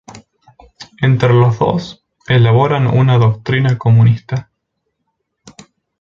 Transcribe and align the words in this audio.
Entre 1.03 1.31
los 1.31 1.59
dos 1.59 2.03
elaboran 2.27 2.87
una 2.87 3.19
doctrina 3.19 3.77
comunista. 3.77 4.49